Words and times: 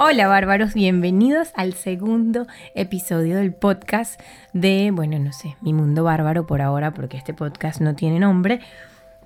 Hola 0.00 0.28
bárbaros, 0.28 0.74
bienvenidos 0.74 1.50
al 1.56 1.72
segundo 1.72 2.46
episodio 2.76 3.36
del 3.38 3.52
podcast 3.52 4.20
de, 4.52 4.92
bueno, 4.92 5.18
no 5.18 5.32
sé, 5.32 5.56
mi 5.60 5.72
mundo 5.72 6.04
bárbaro 6.04 6.46
por 6.46 6.62
ahora 6.62 6.94
porque 6.94 7.16
este 7.16 7.34
podcast 7.34 7.80
no 7.80 7.96
tiene 7.96 8.20
nombre, 8.20 8.60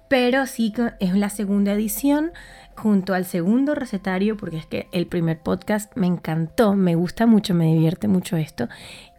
pero 0.09 0.47
sí 0.47 0.73
es 0.99 1.15
la 1.15 1.29
segunda 1.29 1.75
edición 1.75 2.33
junto 2.75 3.13
al 3.13 3.27
segundo 3.27 3.75
recetario 3.75 4.39
porque 4.39 4.57
es 4.57 4.65
que 4.65 4.89
el 4.93 5.07
primer 5.07 5.41
podcast 5.41 5.95
me 5.95 6.07
encantó, 6.07 6.75
me 6.75 6.95
gusta 6.95 7.27
mucho, 7.27 7.53
me 7.53 7.67
divierte 7.67 8.09
mucho 8.09 8.39
esto. 8.39 8.71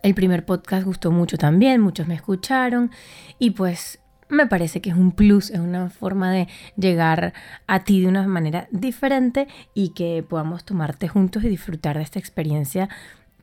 El 0.02 0.16
primer 0.16 0.46
podcast 0.46 0.88
gustó 0.88 1.12
mucho 1.12 1.38
también, 1.38 1.82
muchos 1.82 2.08
me 2.08 2.16
escucharon 2.16 2.90
y 3.38 3.52
pues 3.52 4.00
me 4.34 4.48
parece 4.48 4.82
que 4.82 4.90
es 4.90 4.96
un 4.96 5.12
plus, 5.12 5.50
es 5.50 5.60
una 5.60 5.90
forma 5.90 6.32
de 6.32 6.48
llegar 6.76 7.34
a 7.68 7.84
ti 7.84 8.02
de 8.02 8.08
una 8.08 8.28
manera 8.28 8.68
diferente 8.72 9.48
y 9.74 9.90
que 9.90 10.24
podamos 10.28 10.66
tomarte 10.66 11.08
juntos 11.08 11.44
y 11.44 11.50
disfrutar 11.50 11.98
de 11.98 12.04
esta 12.04 12.20
experiencia 12.20 12.90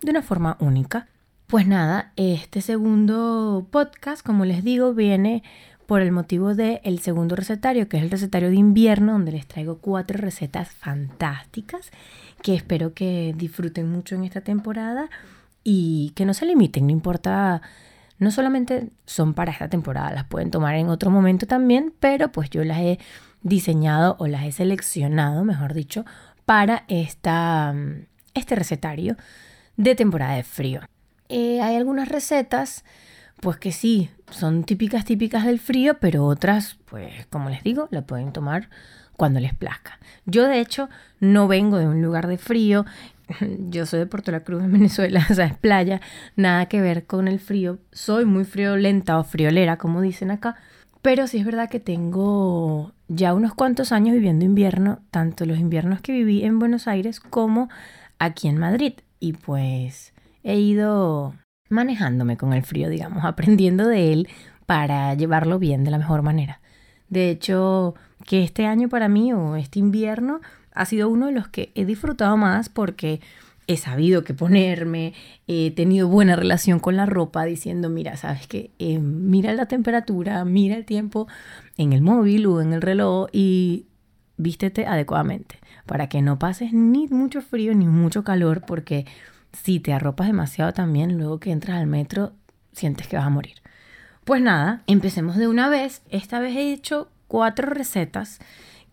de 0.03 0.11
una 0.11 0.23
forma 0.23 0.57
única. 0.61 1.07
Pues 1.47 1.67
nada, 1.67 2.13
este 2.17 2.61
segundo 2.61 3.67
podcast, 3.71 4.25
como 4.25 4.45
les 4.45 4.63
digo, 4.63 4.95
viene 4.95 5.43
por 5.87 6.03
el 6.03 6.13
motivo 6.13 6.55
del 6.55 6.81
el 6.85 7.01
segundo 7.01 7.35
recetario, 7.35 7.89
que 7.89 7.97
es 7.97 8.05
el 8.05 8.11
recetario 8.11 8.51
de 8.51 8.55
invierno, 8.55 9.13
donde 9.13 9.33
les 9.33 9.47
traigo 9.49 9.79
cuatro 9.79 10.19
recetas 10.19 10.71
fantásticas 10.71 11.91
que 12.43 12.55
espero 12.55 12.95
que 12.95 13.35
disfruten 13.37 13.91
mucho 13.91 14.15
en 14.15 14.23
esta 14.23 14.41
temporada 14.41 15.11
y 15.65 16.13
que 16.15 16.25
no 16.25 16.35
se 16.35 16.47
limiten, 16.47 16.87
no 16.87 16.93
importa 16.93 17.61
no 18.21 18.31
solamente 18.31 18.91
son 19.07 19.35
para 19.35 19.51
esta 19.51 19.69
temporada, 19.69 20.13
las 20.13 20.25
pueden 20.25 20.51
tomar 20.51 20.77
en 20.77 20.91
otro 20.91 21.11
momento 21.11 21.47
también, 21.47 21.93
pero 21.99 22.31
pues 22.31 22.51
yo 22.51 22.63
las 22.63 22.79
he 22.79 22.99
diseñado 23.43 24.17
o 24.19 24.27
las 24.27 24.45
he 24.45 24.53
seleccionado, 24.53 25.43
mejor 25.43 25.73
dicho, 25.73 26.05
para 26.45 26.85
esta, 26.89 27.75
este 28.35 28.55
recetario 28.55 29.17
de 29.77 29.95
temporada 29.95 30.35
de 30.35 30.43
frío. 30.43 30.83
Eh, 31.31 31.63
hay 31.63 31.77
algunas 31.77 32.09
recetas, 32.09 32.85
pues 33.41 33.57
que 33.57 33.73
sí, 33.73 34.11
son 34.31 34.65
típicas, 34.65 35.07
típicas 35.07 35.47
del 35.47 35.59
frío, 35.59 35.99
pero 35.99 36.27
otras, 36.27 36.77
pues 36.85 37.27
como 37.31 37.49
les 37.49 37.63
digo, 37.63 37.89
la 37.91 38.03
pueden 38.03 38.33
tomar 38.33 38.69
cuando 39.17 39.41
les 39.41 39.55
plazca. 39.55 39.99
Yo 40.27 40.47
de 40.47 40.61
hecho 40.61 40.91
no 41.21 41.49
vengo 41.49 41.79
de 41.79 41.87
un 41.87 42.03
lugar 42.03 42.27
de 42.27 42.37
frío 42.37 42.85
yo 43.69 43.87
soy 43.87 44.01
de 44.01 44.07
Puerto 44.07 44.33
La 44.33 44.41
Cruz, 44.41 44.63
en 44.63 44.73
Venezuela, 44.73 45.27
o 45.31 45.35
sea, 45.35 45.47
es 45.47 45.57
playa, 45.57 46.01
nada 46.37 46.67
que 46.67 46.81
ver 46.81 47.07
con 47.07 47.29
el 47.29 47.41
frío. 47.41 47.79
Soy 47.93 48.25
muy 48.25 48.45
friolenta 48.45 49.19
o 49.19 49.25
friolera, 49.25 49.77
como 49.77 50.01
dicen 50.01 50.31
acá, 50.31 50.57
pero 51.03 51.27
sí 51.27 51.39
es 51.39 51.45
verdad 51.45 51.71
que 51.71 51.81
tengo 51.81 52.93
ya 53.09 53.35
unos 53.35 53.55
cuantos 53.55 53.93
años 53.93 54.15
viviendo 54.15 54.45
invierno, 54.45 55.01
tanto 55.11 55.47
los 55.47 55.59
inviernos 55.59 56.01
que 56.01 56.13
viví 56.13 56.45
en 56.45 56.59
Buenos 56.59 56.87
Aires 56.87 57.21
como 57.21 57.69
aquí 58.19 58.49
en 58.49 58.59
Madrid. 58.59 58.95
Y 59.19 59.33
pues 59.35 60.13
he 60.43 60.57
ido 60.57 61.35
manejándome 61.69 62.37
con 62.37 62.53
el 62.53 62.63
frío, 62.63 62.89
digamos, 62.89 63.25
aprendiendo 63.27 63.87
de 63.87 64.13
él 64.13 64.29
para 64.67 65.15
llevarlo 65.15 65.59
bien 65.59 65.85
de 65.85 65.91
la 65.91 65.99
mejor 65.99 66.23
manera. 66.23 66.61
De 67.09 67.31
hecho, 67.31 67.95
que 68.25 68.45
este 68.45 68.67
año 68.67 68.89
para 68.89 69.09
mí 69.09 69.33
o 69.33 69.57
este 69.57 69.81
invierno 69.81 70.41
ha 70.73 70.85
sido 70.85 71.09
uno 71.09 71.27
de 71.27 71.33
los 71.33 71.49
que 71.49 71.73
he 71.75 71.85
disfrutado 71.85 72.37
más 72.37 72.69
porque 72.69 73.21
he 73.67 73.77
sabido 73.77 74.25
qué 74.25 74.35
ponerme, 74.35 75.15
he 75.47 75.71
tenido 75.71 76.09
buena 76.09 76.35
relación 76.35 76.81
con 76.81 76.97
la 76.97 77.07
ropa 77.07 77.45
diciendo, 77.45 77.89
mira, 77.89 78.17
sabes 78.17 78.47
que 78.47 78.73
eh, 78.79 78.99
mira 78.99 79.53
la 79.53 79.67
temperatura, 79.67 80.45
mira 80.45 80.77
el 80.77 80.85
tiempo 80.85 81.29
en 81.77 81.93
el 81.93 82.03
móvil 82.03 82.47
o 82.47 82.61
en 82.61 82.73
el 82.73 82.83
reloj 82.83 83.29
y 83.33 83.87
vístete 84.37 84.87
adecuadamente 84.87 85.61
para 85.87 86.09
que 86.09 86.23
no 86.23 86.39
pases 86.39 86.73
ni 86.73 87.07
mucho 87.09 87.43
frío 87.43 87.75
ni 87.75 87.87
mucho 87.87 88.25
calor 88.25 88.65
porque 88.67 89.07
si 89.53 89.81
te 89.81 89.93
arropas 89.93 90.27
demasiado 90.27 90.73
también, 90.73 91.19
luego 91.19 91.39
que 91.39 91.53
entras 91.53 91.79
al 91.79 91.87
metro 91.87 92.33
sientes 92.73 93.07
que 93.07 93.17
vas 93.17 93.27
a 93.27 93.31
morir. 93.31 93.57
Pues 94.25 94.43
nada, 94.43 94.83
empecemos 94.87 95.37
de 95.37 95.49
una 95.49 95.69
vez. 95.69 96.03
Esta 96.11 96.41
vez 96.41 96.57
he 96.57 96.73
hecho 96.73 97.09
cuatro 97.27 97.69
recetas 97.69 98.39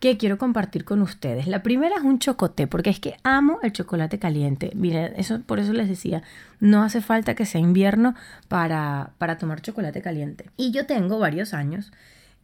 que 0.00 0.16
quiero 0.16 0.38
compartir 0.38 0.84
con 0.84 1.02
ustedes. 1.02 1.46
La 1.46 1.62
primera 1.62 1.96
es 1.96 2.02
un 2.02 2.18
chocoté, 2.18 2.66
porque 2.66 2.90
es 2.90 3.00
que 3.00 3.16
amo 3.24 3.58
el 3.62 3.72
chocolate 3.72 4.18
caliente. 4.18 4.70
Miren, 4.74 5.12
eso, 5.16 5.40
por 5.40 5.58
eso 5.58 5.72
les 5.72 5.88
decía, 5.88 6.22
no 6.60 6.82
hace 6.82 7.00
falta 7.00 7.34
que 7.34 7.46
sea 7.46 7.60
invierno 7.60 8.14
para, 8.46 9.10
para 9.18 9.38
tomar 9.38 9.60
chocolate 9.60 10.00
caliente. 10.00 10.50
Y 10.56 10.70
yo 10.70 10.86
tengo 10.86 11.18
varios 11.18 11.52
años, 11.52 11.92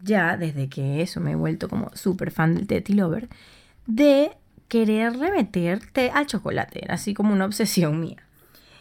ya 0.03 0.37
desde 0.37 0.69
que 0.69 1.01
eso 1.01 1.21
me 1.21 1.33
he 1.33 1.37
vuelto 1.37 1.69
como 1.69 1.91
súper 1.95 2.33
fan 2.33 2.55
del 2.55 2.67
Teddy 2.67 2.95
Lover, 2.95 3.29
de 3.87 4.33
querer 4.67 5.17
remeterte 5.19 6.11
al 6.11 6.27
chocolate, 6.27 6.87
así 6.89 7.15
como 7.15 7.33
una 7.33 7.45
obsesión 7.45 8.01
mía. 8.01 8.23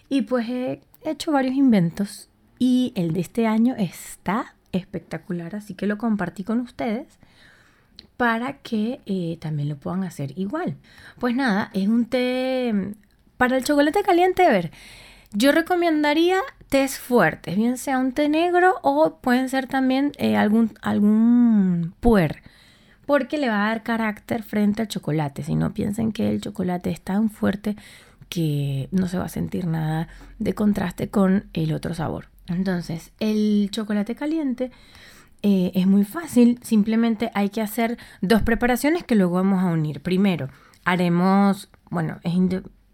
Y 0.10 0.24
pues 0.24 0.50
he 0.50 0.82
hecho 1.04 1.32
varios 1.32 1.56
inventos 1.56 2.30
y 2.58 2.94
el 2.96 3.14
de 3.14 3.20
este 3.20 3.46
año 3.46 3.76
está 3.78 4.56
espectacular, 4.72 5.56
así 5.56 5.76
que 5.76 5.86
lo 5.86 6.00
compartí 6.00 6.44
con 6.44 6.60
ustedes 6.60 7.20
para 8.24 8.54
que 8.60 9.02
eh, 9.06 9.38
también 9.42 9.68
lo 9.68 9.76
puedan 9.76 10.06
hacer 10.06 10.32
igual. 10.40 10.78
Pues 11.20 11.36
nada, 11.36 11.70
es 11.74 11.90
un 11.90 12.06
té 12.06 12.72
mm, 12.74 12.94
para 13.36 13.58
el 13.58 13.66
chocolate 13.66 14.02
caliente, 14.02 14.46
a 14.46 14.50
ver, 14.50 14.72
yo 15.34 15.52
recomendaría 15.52 16.40
tés 16.70 16.98
fuertes, 17.00 17.58
bien 17.58 17.78
sea 17.78 18.00
un 18.00 18.14
té 18.14 18.30
negro 18.30 18.76
o 18.82 19.18
pueden 19.18 19.50
ser 19.50 19.68
también 19.68 20.14
eh, 20.20 20.38
algún, 20.38 20.72
algún 20.82 21.96
puer, 22.00 22.44
porque 23.06 23.38
le 23.38 23.50
va 23.50 23.66
a 23.66 23.68
dar 23.68 23.84
carácter 23.84 24.44
frente 24.44 24.84
al 24.84 24.88
chocolate. 24.88 25.44
Si 25.44 25.56
no 25.56 25.74
piensen 25.74 26.14
que 26.14 26.30
el 26.30 26.40
chocolate 26.40 26.92
es 26.92 27.02
tan 27.02 27.30
fuerte 27.30 27.76
que 28.30 28.88
no 28.92 29.10
se 29.10 29.18
va 29.18 29.26
a 29.26 29.30
sentir 29.30 29.68
nada 29.68 30.08
de 30.40 30.54
contraste 30.54 31.10
con 31.10 31.50
el 31.52 31.74
otro 31.74 31.94
sabor. 31.94 32.30
Entonces, 32.48 33.12
el 33.20 33.68
chocolate 33.70 34.16
caliente 34.16 34.72
eh, 35.44 35.72
es 35.76 35.86
muy 35.88 36.06
fácil, 36.06 36.58
simplemente 36.64 37.30
hay 37.34 37.50
que 37.50 37.62
hacer 37.62 37.98
dos 38.22 38.42
preparaciones 38.42 39.04
que 39.04 39.16
luego 39.16 39.36
vamos 39.36 39.62
a 39.62 39.68
unir. 39.68 40.02
Primero, 40.02 40.48
haremos, 40.86 41.70
bueno, 41.90 42.20
es 42.24 42.34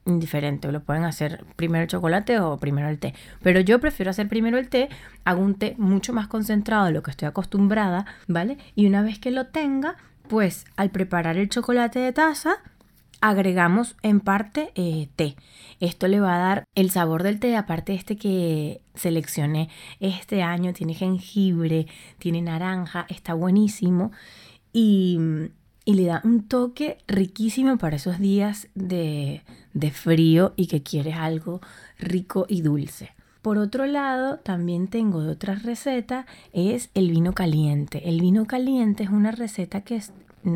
indiferente, 0.06 0.72
lo 0.72 0.84
pueden 0.84 1.04
hacer 1.04 1.46
primero 1.56 1.84
el 1.84 1.88
chocolate 1.88 2.40
o 2.40 2.58
primero 2.58 2.90
el 2.90 2.98
té, 2.98 3.14
pero 3.44 3.60
yo 3.60 3.80
prefiero 3.80 4.10
hacer 4.10 4.28
primero 4.28 4.58
el 4.58 4.68
té, 4.68 4.90
hago 5.26 5.42
un 5.42 5.56
té 5.56 5.76
mucho 5.78 6.12
más 6.12 6.28
concentrado 6.28 6.86
de 6.86 6.92
lo 6.92 7.04
que 7.04 7.12
estoy 7.12 7.28
acostumbrada, 7.28 8.08
¿vale? 8.28 8.58
Y 8.76 8.88
una 8.88 9.04
vez 9.04 9.20
que 9.20 9.30
lo 9.30 9.46
tenga, 9.46 9.96
pues 10.28 10.66
al 10.76 10.90
preparar 10.90 11.38
el 11.38 11.50
chocolate 11.50 12.00
de 12.00 12.14
taza, 12.14 12.58
agregamos 13.22 13.96
en 14.02 14.20
parte 14.20 14.72
eh, 14.76 15.10
té. 15.16 15.36
Esto 15.80 16.08
le 16.08 16.20
va 16.20 16.36
a 16.36 16.40
dar 16.40 16.64
el 16.76 16.90
sabor 16.90 17.24
del 17.24 17.40
té, 17.40 17.56
aparte 17.56 17.94
este 17.94 18.18
que 18.18 18.82
seleccioné 18.96 19.70
este 20.00 20.44
año, 20.44 20.74
tiene 20.74 20.94
jengibre, 20.94 21.88
tiene 22.18 22.42
naranja, 22.42 23.06
está 23.10 23.34
buenísimo 23.34 24.12
y, 24.74 25.18
y 25.86 25.94
le 25.94 26.06
da 26.06 26.22
un 26.24 26.48
toque 26.48 26.98
riquísimo 27.08 27.78
para 27.78 27.96
esos 27.96 28.20
días 28.20 28.68
de, 28.76 29.42
de 29.74 29.92
frío 29.92 30.54
y 30.56 30.68
que 30.68 30.84
quieres 30.84 31.16
algo 31.16 31.62
rico 31.98 32.46
y 32.48 32.62
dulce. 32.62 33.12
Por 33.42 33.58
otro 33.58 33.86
lado, 33.86 34.40
también 34.40 34.90
tengo 34.90 35.24
de 35.24 35.32
otras 35.32 35.64
recetas, 35.64 36.26
es 36.52 36.90
el 36.94 37.10
vino 37.10 37.34
caliente. 37.34 38.10
El 38.10 38.20
vino 38.20 38.46
caliente 38.46 39.04
es 39.04 39.10
una 39.10 39.32
receta 39.32 39.82
que 39.82 40.02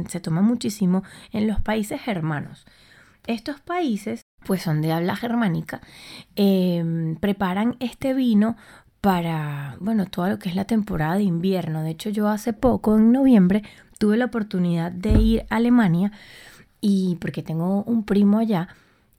se 0.07 0.19
toma 0.19 0.41
muchísimo 0.41 1.03
en 1.31 1.47
los 1.47 1.61
países 1.61 2.01
germanos. 2.01 2.65
Estos 3.25 3.61
países, 3.61 4.21
pues 4.45 4.61
son 4.61 4.81
de 4.81 4.91
habla 4.91 5.15
germánica, 5.15 5.81
em, 6.35 7.15
preparan 7.15 7.77
este 7.79 8.13
vino 8.13 8.57
para, 8.99 9.77
bueno, 9.79 10.05
todo 10.05 10.29
lo 10.29 10.39
que 10.39 10.49
es 10.49 10.55
la 10.55 10.65
temporada 10.65 11.15
de 11.15 11.23
invierno. 11.23 11.83
De 11.83 11.91
hecho, 11.91 12.09
yo 12.09 12.27
hace 12.27 12.53
poco, 12.53 12.97
en 12.97 13.11
noviembre, 13.11 13.63
tuve 13.97 14.17
la 14.17 14.25
oportunidad 14.25 14.91
de 14.91 15.13
ir 15.13 15.45
a 15.49 15.57
Alemania 15.57 16.11
y 16.81 17.15
porque 17.21 17.43
tengo 17.43 17.83
un 17.83 18.03
primo 18.03 18.39
allá 18.39 18.67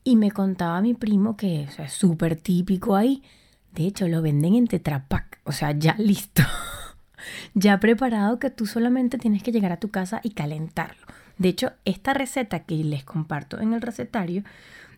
y 0.05 0.17
me 0.17 0.31
contaba 0.31 0.81
mi 0.83 0.95
primo 0.95 1.37
que 1.37 1.63
es 1.65 1.93
súper 1.93 2.37
típico 2.37 2.95
ahí. 2.95 3.23
De 3.73 3.87
hecho, 3.87 4.07
lo 4.07 4.23
venden 4.23 4.55
en 4.55 4.67
Tetra 4.67 5.07
o 5.45 5.53
sea, 5.53 5.73
ya 5.73 5.95
listo. 5.99 6.43
Ya 7.55 7.81
preparado 7.81 8.39
que 8.39 8.51
tú 8.51 8.67
solamente 8.67 9.19
tienes 9.19 9.43
que 9.43 9.53
llegar 9.53 9.73
a 9.73 9.79
tu 9.79 9.91
casa 9.91 10.21
y 10.23 10.31
calentarlo. 10.31 11.07
De 11.39 11.49
hecho, 11.49 11.73
esta 11.85 12.15
receta 12.15 12.61
que 12.61 12.77
les 12.77 13.05
comparto 13.05 13.61
en 13.61 13.73
el 13.73 13.81
recetario, 13.81 14.45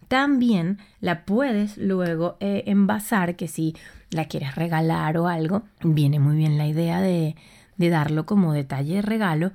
también 0.08 0.78
la 1.00 1.24
puedes 1.24 1.76
luego 1.78 2.36
eh, 2.40 2.64
envasar, 2.66 3.36
que 3.36 3.48
si 3.48 3.74
la 4.10 4.26
quieres 4.26 4.54
regalar 4.54 5.18
o 5.18 5.28
algo, 5.28 5.62
viene 5.82 6.20
muy 6.20 6.36
bien 6.36 6.58
la 6.58 6.66
idea 6.66 7.00
de, 7.00 7.34
darlo 7.76 8.24
como 8.24 8.52
detalle 8.52 8.96
de 8.96 9.02
regalo 9.02 9.52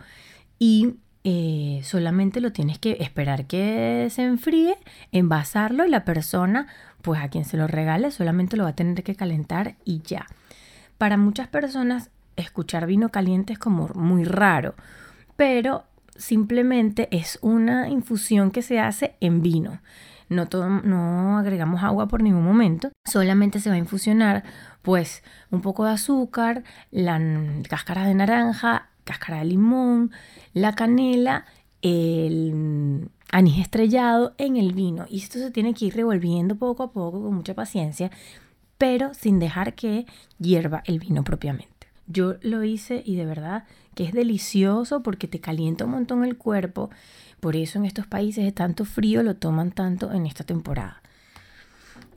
y 0.60 0.96
eh, 1.24 1.82
solamente 1.84 2.42
lo 2.42 2.52
tienes 2.52 2.80
que 2.80 2.98
esperar 3.00 3.46
que 3.46 4.08
se 4.12 4.24
enfríe, 4.24 4.76
envasarlo 5.12 5.86
y 5.86 5.90
la 5.90 6.04
persona, 6.04 6.68
pues 7.02 7.22
a 7.22 7.30
quien 7.30 7.46
se 7.46 7.58
lo 7.58 7.68
regale, 7.68 8.12
solamente 8.12 8.58
lo 8.58 8.64
va 8.64 8.72
a 8.72 8.76
tener 8.76 9.04
que 9.04 9.16
calentar 9.16 9.76
y 9.86 10.02
ya. 10.02 10.28
Para 10.98 11.18
muchas 11.18 11.48
personas 11.48 12.10
escuchar 12.42 12.86
vino 12.86 13.10
caliente 13.10 13.54
es 13.54 13.60
como 13.60 13.90
muy 13.96 14.24
raro, 14.24 14.76
pero 15.36 15.84
simplemente 16.16 17.08
es 17.12 17.40
una 17.42 17.90
infusión 17.90 18.52
que 18.52 18.62
se 18.62 18.80
hace 18.80 19.16
en 19.20 19.42
vino. 19.42 19.80
no, 20.30 20.48
no 20.84 21.38
agregamos 21.38 21.84
agua 21.84 22.08
por 22.08 22.22
ningún 22.22 22.44
momento, 22.44 22.92
solamente 23.06 23.60
se 23.60 23.70
va 23.70 23.76
a 23.76 23.80
infusionar 23.80 24.44
pues 24.82 25.24
un 25.52 25.62
poco 25.62 25.86
de 25.86 25.92
azúcar, 25.92 26.64
la 26.92 27.20
cáscara 27.70 28.06
de 28.06 28.16
naranja, 28.16 28.90
cáscara 29.04 29.40
de 29.40 29.46
limón, 29.46 30.12
la 30.54 30.74
canela, 30.74 31.46
el 31.82 33.10
anís 33.32 33.60
estrellado 33.60 34.34
en 34.38 34.58
el 34.58 34.74
vino. 34.74 35.06
Y 35.10 35.20
esto 35.20 35.40
se 35.40 35.52
tiene 35.52 35.74
que 35.74 35.86
ir 35.86 35.96
revolviendo 35.96 36.56
poco 36.56 36.84
a 36.84 36.92
poco 36.92 37.22
con 37.22 37.34
mucha 37.34 37.54
paciencia, 37.54 38.12
pero 38.78 39.14
sin 39.14 39.40
dejar 39.40 39.74
que 39.74 40.06
hierva 40.40 40.84
el 40.86 41.00
vino 41.00 41.24
propiamente. 41.24 41.81
Yo 42.12 42.36
lo 42.42 42.64
hice 42.64 43.02
y 43.06 43.16
de 43.16 43.26
verdad 43.26 43.66
que 43.96 44.04
es 44.04 44.14
delicioso 44.14 45.04
porque 45.04 45.28
te 45.28 45.40
calienta 45.40 45.86
un 45.86 45.92
montón 45.92 46.24
el 46.24 46.38
cuerpo. 46.38 46.90
Por 47.40 47.56
eso 47.56 47.80
en 47.80 47.86
estos 47.86 48.08
países 48.08 48.46
de 48.46 48.52
tanto 48.52 48.86
frío 48.86 49.24
lo 49.24 49.36
toman 49.36 49.72
tanto 49.72 50.12
en 50.12 50.26
esta 50.26 50.44
temporada. 50.44 51.02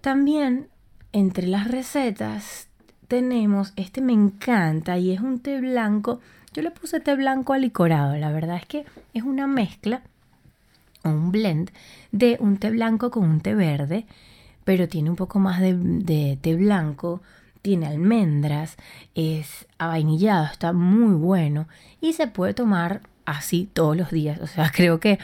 También 0.01 0.69
entre 1.13 1.47
las 1.47 1.71
recetas 1.71 2.69
tenemos, 3.09 3.73
este 3.77 4.01
me 4.01 4.13
encanta 4.13 4.99
y 4.99 5.13
es 5.13 5.21
un 5.21 5.41
té 5.41 5.61
blanco. 5.61 6.21
Yo 6.53 6.63
le 6.63 6.71
puse 6.71 7.01
té 7.01 7.15
blanco 7.15 7.53
alicorado. 7.53 8.17
La 8.17 8.33
verdad 8.33 8.57
es 8.57 8.67
que 8.67 8.85
es 9.13 9.23
una 9.23 9.47
mezcla 9.47 10.03
un 11.05 11.31
blend 11.31 11.71
de 12.13 12.37
un 12.41 12.57
té 12.57 12.71
blanco 12.71 13.11
con 13.11 13.25
un 13.25 13.41
té 13.41 13.55
verde, 13.55 14.07
pero 14.65 14.89
tiene 14.89 15.11
un 15.11 15.17
poco 15.17 15.39
más 15.39 15.61
de, 15.61 16.39
té 16.41 16.57
blanco, 16.57 17.21
tiene 17.65 17.87
almendras, 17.87 18.77
es 19.15 19.67
avainillado, 19.79 20.45
está 20.45 20.75
muy 20.75 21.15
bueno 21.15 21.67
y 22.01 22.13
se 22.13 22.27
puede 22.27 22.53
tomar 22.53 23.01
así 23.25 23.71
todos 23.73 23.97
los 23.97 24.11
días. 24.11 24.39
O 24.41 24.47
sea, 24.47 24.71
creo 24.75 25.01
que 25.01 25.19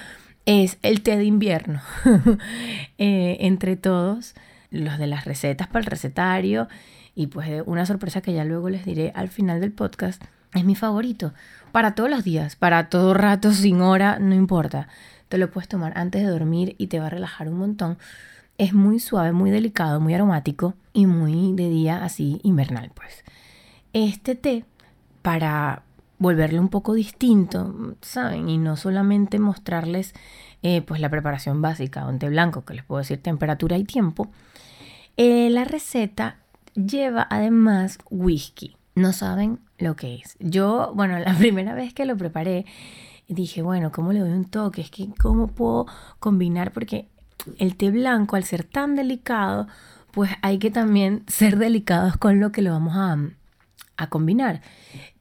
es 0.47 0.79
el 0.83 1.03
té 1.03 1.19
de 1.19 1.25
invierno 1.25 1.83
eh, 2.99 3.37
entre 3.41 3.77
todos 3.77 4.35
los 4.71 4.99
de 4.99 5.07
las 5.07 5.27
recetas 5.27 5.69
para 5.69 5.81
el 5.81 5.87
recetario 5.87 6.67
y 7.15 7.27
pues 7.27 7.63
una 7.67 7.85
sorpresa 7.85 8.23
que 8.23 8.33
ya 8.33 8.45
luego 8.45 8.71
les 8.71 8.85
diré 8.85 9.13
al 9.15 9.29
final 9.29 9.61
del 9.61 9.73
podcast 9.73 10.23
es 10.55 10.65
mi 10.65 10.75
favorito 10.75 11.35
para 11.73 11.95
todos 11.95 12.09
los 12.09 12.25
días, 12.25 12.57
para 12.57 12.89
todo 12.89 13.13
rato, 13.13 13.53
sin 13.53 13.83
hora, 13.83 14.19
no 14.19 14.35
importa 14.35 14.89
te 15.31 15.39
lo 15.39 15.51
puedes 15.51 15.69
tomar 15.69 15.97
antes 15.97 16.23
de 16.23 16.29
dormir 16.29 16.75
y 16.77 16.89
te 16.89 16.99
va 16.99 17.07
a 17.07 17.11
relajar 17.11 17.49
un 17.49 17.57
montón. 17.57 17.99
Es 18.61 18.75
muy 18.75 19.01
suave, 19.01 19.33
muy 19.33 19.51
delicado, 19.51 20.01
muy 20.01 20.13
aromático 20.13 20.75
y 20.93 21.07
muy 21.07 21.55
de 21.55 21.71
día 21.71 22.05
así 22.05 22.41
invernal, 22.43 22.93
pues. 22.95 23.25
Este 23.95 24.35
té, 24.35 24.67
para 25.23 25.83
volverlo 26.19 26.61
un 26.61 26.69
poco 26.69 26.93
distinto, 26.93 27.75
¿saben? 28.03 28.51
Y 28.51 28.59
no 28.59 28.77
solamente 28.77 29.39
mostrarles 29.39 30.13
eh, 30.63 30.83
pues 30.83 31.01
la 31.01 31.09
preparación 31.09 31.63
básica, 31.63 32.07
un 32.07 32.19
té 32.19 32.29
blanco, 32.29 32.67
que 32.67 32.75
les 32.75 32.85
puedo 32.85 32.99
decir 32.99 33.23
temperatura 33.23 33.79
y 33.79 33.85
tiempo, 33.85 34.29
eh, 35.17 35.49
la 35.49 35.65
receta 35.65 36.37
lleva 36.75 37.27
además 37.31 37.97
whisky. 38.11 38.77
No 38.95 39.15
saben 39.15 39.59
lo 39.79 39.97
que 39.97 40.17
es. 40.17 40.37
Yo, 40.39 40.93
bueno, 40.95 41.19
la 41.19 41.33
primera 41.39 41.73
vez 41.73 41.95
que 41.95 42.05
lo 42.05 42.15
preparé, 42.15 42.67
dije, 43.27 43.63
bueno, 43.63 43.91
¿cómo 43.91 44.13
le 44.13 44.21
doy 44.21 44.33
un 44.33 44.45
toque? 44.45 44.83
Es 44.83 44.91
que, 44.91 45.09
¿cómo 45.19 45.47
puedo 45.47 45.87
combinar? 46.19 46.73
Porque 46.73 47.09
el 47.59 47.77
té 47.77 47.91
blanco, 47.91 48.37
al 48.37 48.45
ser 48.45 48.65
tan 48.65 48.97
delicado, 48.97 49.67
pues 50.13 50.31
hay 50.43 50.59
que 50.59 50.71
también 50.71 51.25
ser 51.29 51.59
delicados 51.59 52.17
con 52.17 52.41
lo 52.41 52.53
que 52.53 52.63
lo 52.63 52.73
vamos 52.73 52.97
a, 52.97 53.19
a 53.97 54.09
combinar. 54.09 54.63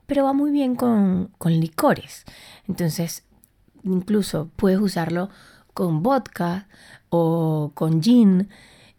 Pero 0.05 0.23
va 0.23 0.33
muy 0.33 0.51
bien 0.51 0.75
con, 0.75 1.31
con 1.37 1.59
licores. 1.59 2.25
Entonces, 2.67 3.23
incluso 3.83 4.49
puedes 4.55 4.79
usarlo 4.79 5.29
con 5.73 6.01
vodka 6.01 6.67
o 7.09 7.71
con 7.75 8.01
gin 8.01 8.49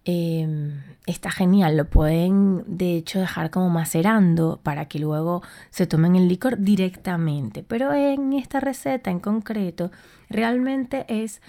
Em, 0.05 0.83
está 1.07 1.31
genial, 1.31 1.77
lo 1.77 1.85
pueden 1.91 2.65
de 2.67 2.97
hecho 2.97 3.21
dejar 3.21 3.51
como 3.51 3.69
macerando 3.69 4.59
para 4.63 4.87
que 4.87 4.99
luego 4.99 5.43
se 5.71 5.87
tomen 5.87 6.17
el 6.17 6.27
licor 6.27 6.59
directamente. 6.59 7.63
Pero 7.63 7.93
en 7.93 8.33
esta 8.33 8.61
receta 8.61 9.11
en 9.11 9.21
concreto 9.21 9.91
realmente 10.31 11.05
es 11.09 11.43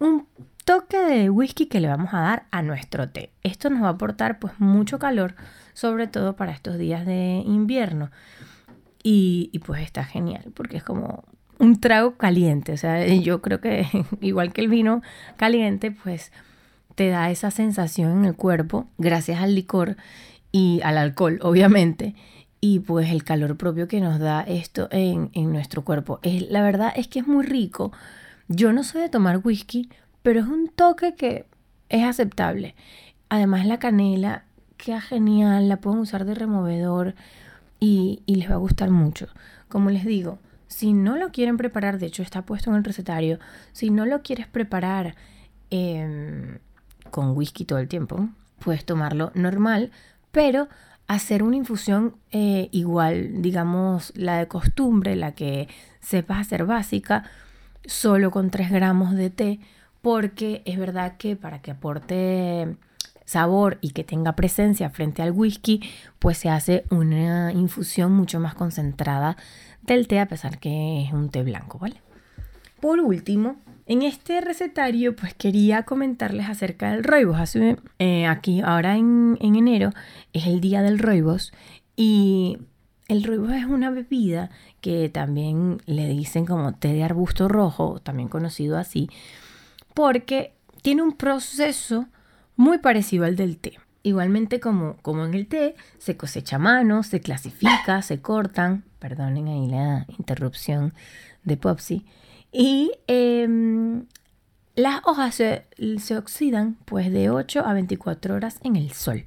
un 0.00 0.26
toque 0.64 0.98
de 0.98 1.30
whisky 1.30 1.66
que 1.66 1.80
le 1.80 1.88
vamos 1.88 2.12
a 2.12 2.20
dar 2.20 2.46
a 2.50 2.62
nuestro 2.62 3.08
té. 3.08 3.30
Esto 3.42 3.70
nos 3.70 3.82
va 3.82 3.88
a 3.88 3.92
aportar 3.92 4.38
pues 4.38 4.54
mucho 4.58 4.98
calor, 4.98 5.34
sobre 5.72 6.06
todo 6.06 6.36
para 6.36 6.52
estos 6.52 6.78
días 6.78 7.06
de 7.06 7.42
invierno. 7.44 8.10
Y, 9.04 9.58
pues 9.66 9.82
está 9.82 10.04
genial 10.04 10.52
porque 10.54 10.76
es 10.76 10.84
como 10.84 11.24
un 11.58 11.80
trago 11.80 12.16
caliente. 12.16 12.72
O 12.72 12.76
sea, 12.76 13.06
yo 13.06 13.42
creo 13.42 13.60
que 13.60 13.86
igual 14.20 14.52
que 14.52 14.60
el 14.60 14.68
vino 14.68 15.02
caliente, 15.36 15.90
pues 15.90 16.32
te 16.94 17.08
da 17.08 17.30
esa 17.30 17.50
sensación 17.50 18.18
en 18.18 18.24
el 18.26 18.36
cuerpo 18.36 18.86
gracias 18.98 19.40
al 19.40 19.54
licor 19.54 19.96
y 20.52 20.80
al 20.84 20.98
alcohol, 20.98 21.38
obviamente, 21.42 22.14
y 22.60 22.80
pues 22.80 23.10
el 23.10 23.24
calor 23.24 23.56
propio 23.56 23.88
que 23.88 24.00
nos 24.00 24.20
da 24.20 24.42
esto 24.42 24.88
en, 24.92 25.30
nuestro 25.52 25.82
cuerpo. 25.82 26.20
Es, 26.22 26.48
la 26.50 26.62
verdad 26.62 26.92
es 26.94 27.08
que 27.08 27.18
es 27.18 27.26
muy 27.26 27.44
rico. 27.44 27.90
Yo 28.48 28.72
no 28.72 28.84
soy 28.84 29.00
de 29.00 29.08
tomar 29.08 29.40
whisky, 29.42 29.88
pero 30.22 30.40
es 30.40 30.46
un 30.46 30.68
toque 30.68 31.14
que 31.14 31.46
es 31.88 32.04
aceptable. 32.04 32.74
Además 33.28 33.66
la 33.66 33.78
canela 33.78 34.44
queda 34.76 35.00
genial, 35.00 35.68
la 35.68 35.78
pueden 35.78 36.00
usar 36.00 36.24
de 36.24 36.34
removedor 36.34 37.14
y, 37.80 38.22
y 38.26 38.36
les 38.36 38.50
va 38.50 38.54
a 38.54 38.58
gustar 38.58 38.90
mucho. 38.90 39.28
Como 39.68 39.90
les 39.90 40.04
digo, 40.04 40.38
si 40.66 40.94
no 40.94 41.16
lo 41.16 41.32
quieren 41.32 41.56
preparar, 41.56 41.98
de 41.98 42.06
hecho 42.06 42.22
está 42.22 42.42
puesto 42.42 42.70
en 42.70 42.76
el 42.76 42.84
recetario, 42.84 43.38
si 43.72 43.90
no 43.90 44.06
lo 44.06 44.22
quieres 44.22 44.46
preparar 44.46 45.16
eh, 45.70 46.58
con 47.10 47.36
whisky 47.36 47.64
todo 47.64 47.78
el 47.78 47.88
tiempo. 47.88 48.28
Puedes 48.58 48.84
tomarlo 48.84 49.32
normal, 49.34 49.90
pero 50.30 50.68
hacer 51.08 51.42
una 51.42 51.56
infusión 51.56 52.16
eh, 52.30 52.68
igual, 52.72 53.42
digamos, 53.42 54.12
la 54.16 54.38
de 54.38 54.48
costumbre, 54.48 55.14
la 55.14 55.32
que 55.32 55.68
sepas 56.00 56.40
hacer 56.40 56.64
básica, 56.64 57.24
solo 57.84 58.30
con 58.30 58.50
3 58.50 58.70
gramos 58.70 59.14
de 59.14 59.30
té, 59.30 59.60
porque 60.02 60.62
es 60.66 60.78
verdad 60.78 61.16
que 61.16 61.36
para 61.36 61.62
que 61.62 61.70
aporte 61.70 62.76
sabor 63.24 63.78
y 63.80 63.90
que 63.90 64.04
tenga 64.04 64.36
presencia 64.36 64.90
frente 64.90 65.22
al 65.22 65.32
whisky, 65.32 65.80
pues 66.18 66.38
se 66.38 66.50
hace 66.50 66.84
una 66.90 67.52
infusión 67.52 68.12
mucho 68.12 68.40
más 68.40 68.54
concentrada 68.54 69.36
del 69.80 70.06
té, 70.06 70.20
a 70.20 70.28
pesar 70.28 70.58
que 70.58 71.04
es 71.04 71.12
un 71.12 71.30
té 71.30 71.42
blanco, 71.42 71.78
¿vale? 71.78 72.02
Por 72.80 73.00
último, 73.00 73.56
en 73.86 74.02
este 74.02 74.40
recetario, 74.40 75.14
pues 75.14 75.34
quería 75.34 75.84
comentarles 75.84 76.48
acerca 76.48 76.90
del 76.90 77.04
roibos. 77.04 77.56
Eh, 77.98 78.26
aquí, 78.26 78.60
ahora 78.60 78.96
en, 78.96 79.38
enero, 79.40 79.90
es 80.32 80.46
el 80.46 80.60
día 80.60 80.82
del 80.82 80.98
roibos 80.98 81.52
y 81.96 82.58
el 83.08 83.22
roibos 83.22 83.52
es 83.52 83.64
una 83.66 83.90
bebida 83.90 84.50
que 84.80 85.08
también 85.08 85.80
le 85.86 86.08
dicen 86.08 86.44
como 86.44 86.74
té 86.74 86.92
de 86.92 87.04
arbusto 87.04 87.48
rojo, 87.48 88.00
también 88.00 88.28
conocido 88.28 88.78
así, 88.78 89.08
porque 89.94 90.54
tiene 90.82 91.02
un 91.02 91.12
proceso 91.12 92.06
muy 92.56 92.78
parecido 92.78 93.24
al 93.24 93.36
del 93.36 93.58
té. 93.58 93.78
Igualmente 94.02 94.58
como, 94.58 94.96
como 95.02 95.24
en 95.24 95.34
el 95.34 95.46
té, 95.46 95.76
se 95.98 96.16
cosecha 96.16 96.56
a 96.56 96.58
mano, 96.58 97.02
se 97.02 97.20
clasifica, 97.20 98.02
se 98.02 98.20
cortan, 98.20 98.84
perdonen 98.98 99.48
ahí 99.48 99.68
la 99.68 100.06
interrupción 100.18 100.92
de 101.44 101.56
Popsy, 101.56 102.04
y 102.50 102.92
em, 103.06 104.06
las 104.74 105.00
hojas 105.04 105.34
se, 105.34 105.66
oxidan 106.16 106.76
pues 106.84 107.10
de 107.12 107.30
8 107.30 107.64
a 107.64 107.72
24 107.72 108.34
horas 108.34 108.58
en 108.62 108.76
el 108.76 108.92
sol. 108.92 109.24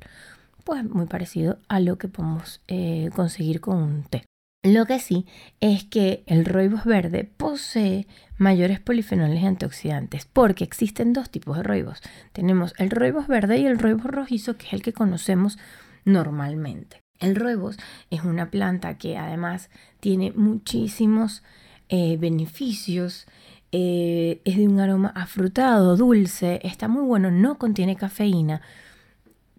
Pues 0.63 0.83
muy 0.83 1.05
parecido 1.05 1.57
a 1.67 1.79
lo 1.79 1.97
que 1.97 2.07
podemos 2.07 2.61
eh, 2.67 3.09
conseguir 3.15 3.61
con 3.61 3.77
un 3.77 4.03
té. 4.03 4.25
Lo 4.65 4.87
que 4.87 4.97
sí 4.97 5.27
es 5.61 5.83
que 5.83 6.23
el 6.25 6.43
roibos 6.43 6.85
verde 6.85 7.23
posee 7.23 8.07
mayores 8.39 8.79
polifenoles 8.79 9.43
y 9.43 9.45
antioxidantes 9.45 10.25
porque 10.25 10.63
existen 10.63 11.13
dos 11.13 11.29
tipos 11.29 11.57
de 11.57 11.61
roibos. 11.61 12.01
Tenemos 12.33 12.73
el 12.79 12.89
roibos 12.89 13.27
verde 13.27 13.59
y 13.59 13.67
el 13.67 13.77
roibos 13.77 14.05
rojizo 14.05 14.57
que 14.57 14.65
es 14.65 14.73
el 14.73 14.81
que 14.81 14.91
conocemos 14.91 15.59
normalmente. 16.03 17.03
El 17.19 17.35
roibos 17.35 17.77
es 18.09 18.23
una 18.23 18.49
planta 18.49 18.97
que 18.97 19.17
además 19.17 19.69
tiene 19.99 20.31
muchísimos 20.31 21.43
eh, 21.87 22.17
beneficios. 22.17 23.27
Eh, 23.71 24.41
es 24.45 24.57
de 24.57 24.67
un 24.67 24.79
aroma 24.79 25.09
afrutado, 25.09 25.95
dulce, 25.95 26.59
está 26.63 26.87
muy 26.87 27.03
bueno, 27.03 27.29
no 27.29 27.59
contiene 27.59 27.95
cafeína, 27.95 28.63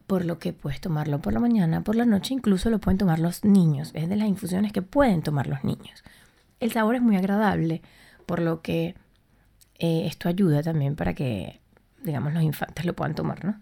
por 0.07 0.25
lo 0.25 0.39
que 0.39 0.53
puedes 0.53 0.81
tomarlo 0.81 1.21
por 1.21 1.33
la 1.33 1.41
mañana, 1.41 1.83
por 1.83 1.97
la 1.97 2.05
noche, 2.05 2.35
incluso 2.35 2.71
lo 2.71 2.79
pueden 2.79 2.99
tomar 2.99 3.19
los 3.19 3.45
niños. 3.45 3.91
Es 3.95 4.09
de 4.09 4.17
las 4.17 4.29
infusiones 4.29 4.73
que 4.73 4.83
pueden 4.83 5.23
tomar 5.23 5.47
los 5.47 5.65
niños. 5.65 6.03
El 6.61 6.73
sabor 6.73 6.95
es 6.95 7.03
muy 7.03 7.17
agradable, 7.17 7.83
por 8.25 8.41
lo 8.41 8.63
que 8.63 8.95
eh, 9.79 10.07
esto 10.07 10.29
ayuda 10.29 10.63
también 10.63 10.97
para 10.97 11.15
que, 11.15 11.61
digamos, 12.03 12.33
los 12.33 12.43
infantes 12.43 12.85
lo 12.85 12.95
puedan 12.95 13.15
tomar, 13.15 13.45
¿no? 13.45 13.61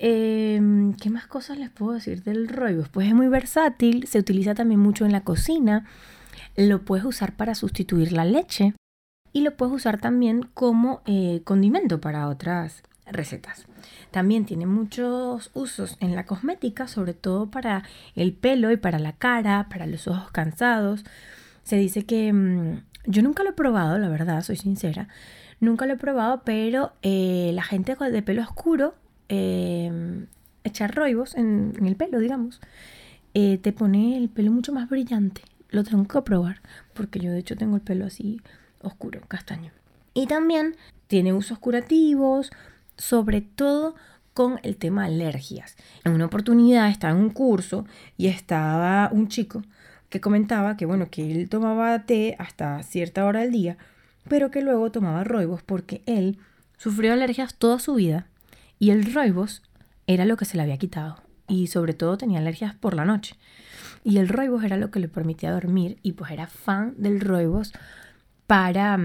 Em, 0.00 0.94
¿Qué 0.94 1.10
más 1.10 1.26
cosas 1.26 1.58
les 1.58 1.70
puedo 1.70 1.92
decir 1.92 2.22
del 2.22 2.48
roibos? 2.48 2.88
Pues 2.88 3.08
es 3.08 3.14
muy 3.14 3.28
versátil, 3.28 4.06
se 4.06 4.18
utiliza 4.18 4.54
también 4.54 4.80
mucho 4.80 5.04
en 5.04 5.12
la 5.12 5.22
cocina 5.22 5.86
lo 6.66 6.84
puedes 6.84 7.04
usar 7.04 7.36
para 7.36 7.54
sustituir 7.54 8.12
la 8.12 8.24
leche 8.24 8.74
y 9.32 9.42
lo 9.42 9.56
puedes 9.56 9.74
usar 9.74 10.00
también 10.00 10.42
como 10.54 11.02
eh, 11.06 11.42
condimento 11.44 12.00
para 12.00 12.28
otras 12.28 12.82
recetas. 13.06 13.67
También 14.10 14.44
tiene 14.44 14.66
muchos 14.66 15.50
usos 15.54 15.96
en 16.00 16.14
la 16.14 16.26
cosmética, 16.26 16.88
sobre 16.88 17.14
todo 17.14 17.50
para 17.50 17.84
el 18.14 18.32
pelo 18.32 18.70
y 18.70 18.76
para 18.76 18.98
la 18.98 19.12
cara, 19.12 19.68
para 19.70 19.86
los 19.86 20.08
ojos 20.08 20.30
cansados. 20.30 21.04
Se 21.62 21.76
dice 21.76 22.04
que 22.04 22.32
mm, 22.32 22.82
yo 23.06 23.22
nunca 23.22 23.42
lo 23.42 23.50
he 23.50 23.54
probado, 23.54 23.98
la 23.98 24.08
verdad, 24.08 24.42
soy 24.42 24.56
sincera. 24.56 25.08
Nunca 25.60 25.86
lo 25.86 25.94
he 25.94 25.96
probado, 25.96 26.42
pero 26.44 26.92
eh, 27.02 27.50
la 27.54 27.62
gente 27.62 27.96
de 27.96 28.22
pelo 28.22 28.42
oscuro, 28.42 28.94
eh, 29.28 30.26
echar 30.64 30.94
roibos 30.94 31.34
en, 31.34 31.74
el 31.84 31.96
pelo, 31.96 32.20
digamos, 32.20 32.60
eh, 33.34 33.58
te 33.58 33.72
pone 33.72 34.16
el 34.16 34.28
pelo 34.28 34.52
mucho 34.52 34.72
más 34.72 34.88
brillante. 34.88 35.42
Lo 35.70 35.84
tengo 35.84 36.06
que 36.06 36.22
probar, 36.22 36.60
porque 36.94 37.18
yo 37.18 37.30
de 37.30 37.38
hecho 37.38 37.56
tengo 37.56 37.76
el 37.76 37.82
pelo 37.82 38.06
así 38.06 38.40
oscuro, 38.82 39.20
castaño. 39.28 39.72
Y 40.14 40.26
también 40.26 40.76
tiene 41.08 41.32
usos 41.32 41.58
curativos, 41.58 42.50
sobre 42.98 43.40
todo 43.40 43.94
con 44.34 44.60
el 44.62 44.76
tema 44.76 45.06
alergias. 45.06 45.76
En 46.04 46.12
una 46.12 46.26
oportunidad 46.26 46.90
estaba 46.90 47.12
en 47.14 47.20
un 47.20 47.30
curso 47.30 47.86
y 48.16 48.26
estaba 48.26 49.08
un 49.10 49.28
chico 49.28 49.62
que 50.10 50.20
comentaba 50.20 50.76
que 50.76 50.86
bueno, 50.86 51.08
que 51.10 51.30
él 51.30 51.48
tomaba 51.48 52.04
té 52.04 52.36
hasta 52.38 52.82
cierta 52.82 53.24
hora 53.24 53.40
del 53.40 53.52
día, 53.52 53.78
pero 54.28 54.50
que 54.50 54.62
luego 54.62 54.92
tomaba 54.92 55.24
roibos 55.24 55.62
porque 55.62 56.02
él 56.06 56.38
sufrió 56.76 57.12
alergias 57.12 57.54
toda 57.54 57.78
su 57.78 57.94
vida 57.94 58.26
y 58.78 58.90
el 58.90 59.12
roibos 59.12 59.62
era 60.06 60.24
lo 60.24 60.36
que 60.36 60.44
se 60.44 60.56
le 60.56 60.62
había 60.62 60.78
quitado 60.78 61.22
y 61.48 61.66
sobre 61.66 61.94
todo 61.94 62.16
tenía 62.16 62.38
alergias 62.38 62.74
por 62.74 62.94
la 62.94 63.04
noche. 63.04 63.36
Y 64.04 64.18
el 64.18 64.28
roibos 64.28 64.62
era 64.62 64.76
lo 64.76 64.90
que 64.90 65.00
le 65.00 65.08
permitía 65.08 65.50
dormir 65.50 65.98
y 66.02 66.12
pues 66.12 66.30
era 66.30 66.46
fan 66.46 66.94
del 66.96 67.20
roibos 67.20 67.72
para 68.46 68.98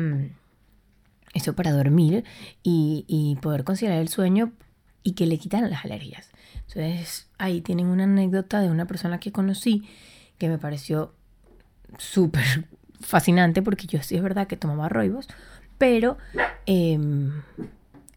eso, 1.34 1.56
para 1.56 1.72
dormir 1.72 2.24
y, 2.64 3.06
y 3.08 3.36
poder 3.42 3.64
conciliar 3.64 3.98
el 3.98 4.10
sueño 4.10 4.54
y 5.04 5.14
que 5.14 5.26
le 5.26 5.38
quitaran 5.38 5.70
las 5.70 5.86
alergias. 5.86 6.32
Entonces 6.56 7.28
ahí 7.38 7.62
tienen 7.62 7.88
una 7.88 8.06
anécdota 8.06 8.62
de 8.62 8.70
una 8.70 8.86
persona 8.86 9.20
que 9.20 9.32
conocí 9.32 9.84
que 10.38 10.50
me 10.50 10.58
pareció 10.58 11.14
súper 11.98 12.68
fascinante 13.00 13.62
porque 13.62 13.88
yo 13.88 14.02
sí 14.02 14.16
es 14.16 14.24
verdad 14.24 14.48
que 14.48 14.58
tomaba 14.58 14.90
roibos, 14.90 15.28
pero 15.78 16.18
em, 16.66 17.42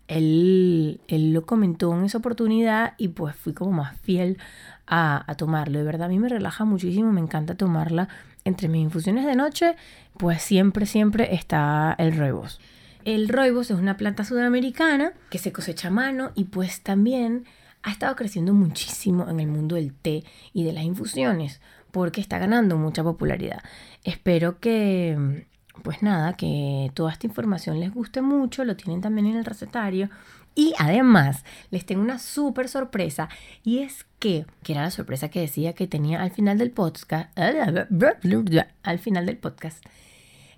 él, 0.09 1.01
él, 1.09 1.33
lo 1.33 1.45
comentó 1.45 1.93
en 1.97 2.05
esa 2.05 2.19
oportunidad 2.19 2.95
y 2.97 3.09
pues 3.09 3.35
fui 3.35 3.53
como 3.53 3.73
más 3.73 3.99
fiel 4.01 4.39
a, 4.87 5.31
a, 5.31 5.35
tomarlo. 5.35 5.79
De 5.79 5.85
verdad 5.85 6.07
a 6.07 6.09
mí 6.09 6.19
me 6.19 6.29
relaja 6.29 6.65
muchísimo, 6.65 7.13
me 7.13 7.21
encanta 7.21 7.57
tomarla. 7.57 8.09
Entre 8.45 8.69
mis 8.69 8.83
infusiones 8.83 9.27
de 9.27 9.35
noche, 9.35 9.75
pues 10.17 10.41
siempre, 10.41 10.87
siempre 10.87 11.35
está 11.35 11.97
el 11.99 12.17
roibos. 12.17 12.61
El 13.07 13.29
roibos 13.29 13.71
es 13.71 13.79
una 13.79 13.97
planta 13.97 14.25
sudamericana 14.25 15.13
que 15.31 15.39
se 15.39 15.53
cosecha 15.53 15.87
a 15.87 15.91
mano 15.93 16.33
y 16.35 16.47
pues 16.47 16.81
también 16.81 17.45
ha 17.85 17.93
estado 17.93 18.17
creciendo 18.17 18.53
muchísimo 18.53 19.29
en 19.31 19.39
el 19.39 19.47
mundo 19.47 19.77
del 19.77 19.95
té 19.95 20.25
y 20.53 20.65
de 20.65 20.73
las 20.73 20.83
infusiones 20.83 21.61
porque 21.93 22.21
está 22.21 22.41
ganando 22.41 22.77
mucha 22.77 23.05
popularidad. 23.05 23.63
Espero 24.03 24.59
que, 24.59 25.47
pues 25.85 26.03
nada, 26.03 26.33
que 26.33 26.91
toda 26.95 27.13
esta 27.13 27.29
información 27.29 27.79
les 27.79 27.95
guste 27.95 28.23
mucho, 28.23 28.65
lo 28.65 28.75
tienen 28.75 29.03
también 29.03 29.29
en 29.29 29.37
el 29.37 29.45
recetario. 29.45 30.11
Y 30.57 30.75
además, 30.77 31.45
les 31.71 31.87
tengo 31.87 32.03
una 32.03 32.19
súper 32.19 32.69
sorpresa 32.69 33.29
y 33.63 33.79
es 33.79 34.05
que, 34.19 34.47
que 34.65 34.73
era 34.73 34.83
la 34.83 34.91
sorpresa 34.91 35.29
que 35.29 35.39
decía 35.39 35.75
que 35.75 35.87
tenía 35.87 36.21
al 36.23 36.33
final 36.33 36.59
del 36.59 36.73
podcast, 36.73 37.31
al 37.39 38.99
final 38.99 39.27
del 39.27 39.37
podcast, 39.37 39.85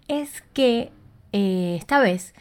es 0.09 0.43
que 0.55 0.93
eh, 1.32 1.76
esta 1.78 2.00
vez 2.00 2.35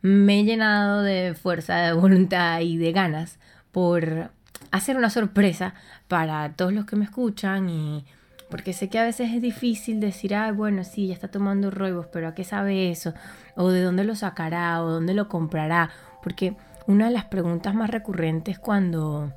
me 0.00 0.40
he 0.40 0.44
llenado 0.44 1.02
de 1.02 1.34
fuerza, 1.34 1.76
de 1.76 1.92
voluntad 1.92 2.60
y 2.60 2.76
de 2.76 2.92
ganas 2.92 3.38
por 3.70 4.30
hacer 4.70 4.96
una 4.96 5.10
sorpresa 5.10 5.74
para 6.08 6.54
todos 6.54 6.72
los 6.72 6.86
que 6.86 6.96
me 6.96 7.04
escuchan 7.04 7.68
y 7.68 8.04
porque 8.52 8.74
sé 8.74 8.90
que 8.90 8.98
a 8.98 9.04
veces 9.04 9.32
es 9.32 9.40
difícil 9.40 9.98
decir, 9.98 10.34
ah, 10.34 10.52
bueno, 10.52 10.84
sí, 10.84 11.06
ya 11.06 11.14
está 11.14 11.28
tomando 11.28 11.70
roibos, 11.70 12.06
pero 12.12 12.28
¿a 12.28 12.34
qué 12.34 12.44
sabe 12.44 12.90
eso? 12.90 13.14
O 13.56 13.70
de 13.70 13.80
dónde 13.80 14.04
lo 14.04 14.14
sacará, 14.14 14.82
o 14.82 14.90
dónde 14.90 15.14
lo 15.14 15.26
comprará. 15.26 15.88
Porque 16.22 16.54
una 16.86 17.06
de 17.06 17.12
las 17.12 17.24
preguntas 17.24 17.74
más 17.74 17.88
recurrentes 17.88 18.58
cuando 18.58 19.32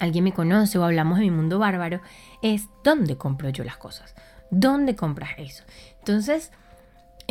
alguien 0.00 0.24
me 0.24 0.34
conoce 0.34 0.78
o 0.78 0.84
hablamos 0.84 1.18
de 1.18 1.24
mi 1.24 1.30
mundo 1.30 1.58
bárbaro 1.58 2.02
es, 2.42 2.68
¿dónde 2.84 3.16
compro 3.16 3.48
yo 3.48 3.64
las 3.64 3.78
cosas? 3.78 4.14
¿Dónde 4.50 4.96
compras 4.96 5.30
eso? 5.38 5.64
Entonces, 6.00 6.52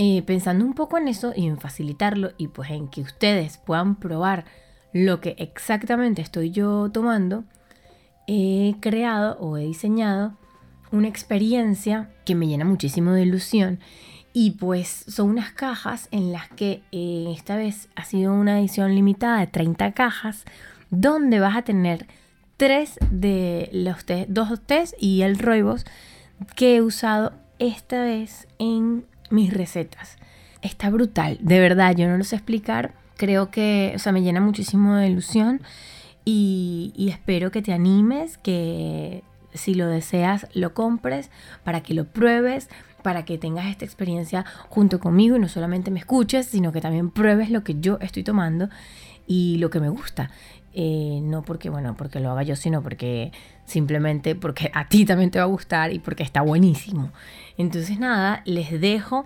eh, 0.01 0.21
pensando 0.21 0.63
un 0.63 0.75
poco 0.75 0.97
en 0.97 1.09
eso 1.09 1.33
y 1.35 1.45
en 1.45 1.57
facilitarlo 1.57 2.31
y 2.37 2.47
pues 2.47 2.69
en 2.69 2.87
que 2.87 3.01
ustedes 3.01 3.57
puedan 3.57 3.95
probar 3.95 4.45
lo 4.93 5.19
que 5.19 5.35
exactamente 5.37 6.21
estoy 6.21 6.51
yo 6.51 6.89
tomando, 6.89 7.43
he 8.25 8.75
creado 8.79 9.37
o 9.41 9.57
he 9.57 9.65
diseñado 9.65 10.37
una 10.93 11.09
experiencia 11.09 12.09
que 12.23 12.33
me 12.33 12.47
llena 12.47 12.63
muchísimo 12.63 13.11
de 13.11 13.23
ilusión. 13.23 13.81
Y 14.31 14.51
pues 14.51 15.03
son 15.09 15.31
unas 15.31 15.51
cajas 15.51 16.07
en 16.11 16.31
las 16.31 16.47
que 16.47 16.81
eh, 16.93 17.33
esta 17.35 17.57
vez 17.57 17.89
ha 17.97 18.05
sido 18.05 18.33
una 18.33 18.57
edición 18.57 18.95
limitada 18.95 19.41
de 19.41 19.47
30 19.47 19.91
cajas, 19.91 20.45
donde 20.91 21.41
vas 21.41 21.57
a 21.57 21.63
tener 21.63 22.07
tres 22.55 22.99
de 23.11 23.69
los 23.73 24.05
test, 24.05 24.29
dos 24.29 24.61
test 24.65 24.93
y 24.97 25.23
el 25.23 25.37
roibos 25.37 25.85
que 26.55 26.77
he 26.77 26.81
usado 26.81 27.33
esta 27.59 28.01
vez 28.01 28.47
en 28.59 29.03
mis 29.29 29.53
recetas. 29.53 30.17
Está 30.61 30.89
brutal, 30.89 31.37
de 31.41 31.59
verdad, 31.59 31.95
yo 31.95 32.07
no 32.07 32.17
lo 32.17 32.23
sé 32.23 32.35
explicar. 32.35 32.93
Creo 33.17 33.51
que, 33.51 33.93
o 33.95 33.99
sea, 33.99 34.11
me 34.11 34.21
llena 34.21 34.41
muchísimo 34.41 34.95
de 34.95 35.07
ilusión 35.07 35.61
y, 36.25 36.93
y 36.95 37.09
espero 37.09 37.51
que 37.51 37.61
te 37.61 37.73
animes, 37.73 38.37
que 38.37 39.23
si 39.53 39.73
lo 39.73 39.87
deseas, 39.87 40.47
lo 40.53 40.73
compres, 40.73 41.29
para 41.63 41.81
que 41.81 41.93
lo 41.93 42.05
pruebes, 42.05 42.69
para 43.01 43.25
que 43.25 43.37
tengas 43.37 43.67
esta 43.67 43.85
experiencia 43.85 44.45
junto 44.69 44.99
conmigo 44.99 45.35
y 45.35 45.39
no 45.39 45.47
solamente 45.47 45.91
me 45.91 45.99
escuches, 45.99 46.47
sino 46.47 46.71
que 46.71 46.81
también 46.81 47.09
pruebes 47.09 47.49
lo 47.49 47.63
que 47.63 47.79
yo 47.79 47.97
estoy 48.01 48.23
tomando 48.23 48.69
y 49.27 49.57
lo 49.57 49.69
que 49.69 49.79
me 49.79 49.89
gusta. 49.89 50.31
Eh, 50.73 51.19
no 51.23 51.41
porque, 51.41 51.69
bueno, 51.69 51.95
porque 51.97 52.19
lo 52.19 52.31
haga 52.31 52.43
yo, 52.43 52.55
sino 52.55 52.81
porque 52.81 53.31
simplemente 53.65 54.35
porque 54.35 54.71
a 54.73 54.87
ti 54.87 55.05
también 55.05 55.31
te 55.31 55.39
va 55.39 55.45
a 55.45 55.47
gustar 55.47 55.91
y 55.93 55.99
porque 55.99 56.23
está 56.23 56.41
buenísimo. 56.41 57.11
Entonces, 57.57 57.99
nada, 57.99 58.41
les 58.45 58.79
dejo 58.79 59.25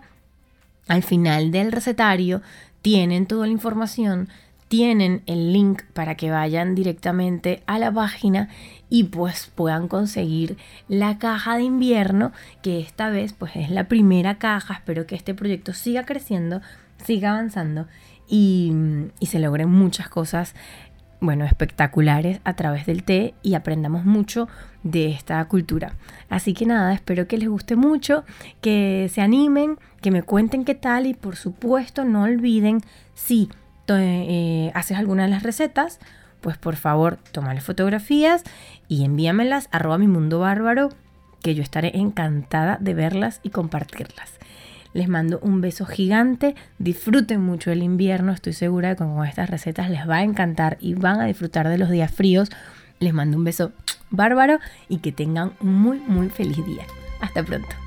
al 0.87 1.03
final 1.03 1.51
del 1.51 1.71
recetario, 1.71 2.41
tienen 2.81 3.25
toda 3.25 3.45
la 3.45 3.51
información, 3.51 4.29
tienen 4.67 5.21
el 5.27 5.53
link 5.53 5.83
para 5.93 6.15
que 6.15 6.31
vayan 6.31 6.73
directamente 6.73 7.61
a 7.67 7.77
la 7.77 7.91
página 7.91 8.49
y 8.89 9.03
pues 9.03 9.51
puedan 9.53 9.87
conseguir 9.87 10.57
la 10.87 11.19
caja 11.19 11.57
de 11.57 11.63
invierno 11.63 12.31
que 12.63 12.79
esta 12.79 13.09
vez 13.09 13.33
pues 13.33 13.55
es 13.55 13.69
la 13.69 13.87
primera 13.87 14.39
caja 14.39 14.73
espero 14.73 15.05
que 15.05 15.13
este 15.13 15.35
proyecto 15.35 15.73
siga 15.73 16.05
creciendo 16.05 16.61
siga 17.05 17.33
avanzando 17.33 17.85
y, 18.27 18.73
y 19.19 19.27
se 19.27 19.37
logren 19.37 19.69
muchas 19.69 20.09
cosas 20.09 20.55
bueno, 21.23 21.45
espectaculares 21.45 22.41
a 22.43 22.53
través 22.55 22.85
del 22.85 23.03
té 23.03 23.33
y 23.41 23.53
aprendamos 23.53 24.03
mucho 24.03 24.49
de 24.83 25.11
esta 25.11 25.43
cultura. 25.45 25.93
Así 26.29 26.53
que 26.53 26.65
nada, 26.65 26.93
espero 26.93 27.27
que 27.27 27.37
les 27.37 27.47
guste 27.47 27.77
mucho, 27.77 28.25
que 28.59 29.09
se 29.11 29.21
animen, 29.21 29.77
que 30.01 30.11
me 30.11 30.21
cuenten 30.21 30.65
qué 30.65 30.75
tal 30.75 31.05
y 31.07 31.13
por 31.13 31.37
supuesto 31.37 32.03
no 32.03 32.23
olviden 32.23 32.81
si 33.13 33.49
eh, 33.87 34.71
haces 34.73 34.97
alguna 34.97 35.23
de 35.23 35.29
las 35.29 35.43
recetas, 35.43 35.99
pues 36.41 36.57
por 36.57 36.75
favor, 36.75 37.17
tómale 37.31 37.61
fotografías 37.61 38.43
y 38.89 39.05
envíamelas 39.05 39.69
arroba 39.71 39.97
mi 39.97 40.07
mundo 40.07 40.39
bárbaro, 40.39 40.89
que 41.41 41.55
yo 41.55 41.63
estaré 41.63 41.97
encantada 41.97 42.77
de 42.81 42.93
verlas 42.93 43.39
y 43.43 43.49
compartirlas. 43.49 44.33
Les 44.93 45.07
mando 45.07 45.39
un 45.41 45.61
beso 45.61 45.85
gigante, 45.85 46.55
disfruten 46.77 47.41
mucho 47.41 47.71
el 47.71 47.81
invierno, 47.81 48.31
estoy 48.31 48.53
segura 48.53 48.95
que 48.95 49.03
con 49.03 49.25
estas 49.25 49.49
recetas 49.49 49.89
les 49.89 50.07
va 50.07 50.17
a 50.17 50.23
encantar 50.23 50.77
y 50.79 50.93
van 50.93 51.19
a 51.19 51.25
disfrutar 51.25 51.67
de 51.67 51.77
los 51.77 51.89
días 51.89 52.11
fríos. 52.11 52.49
Les 52.99 53.13
mando 53.13 53.37
un 53.37 53.43
beso 53.43 53.71
bárbaro 54.11 54.59
y 54.87 54.99
que 54.99 55.11
tengan 55.11 55.53
un 55.59 55.73
muy 55.73 55.99
muy 55.99 56.29
feliz 56.29 56.63
día. 56.65 56.83
Hasta 57.21 57.43
pronto. 57.43 57.82